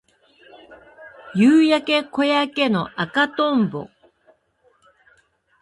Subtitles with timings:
[1.35, 3.89] 夕焼け小焼けの赤とんぼ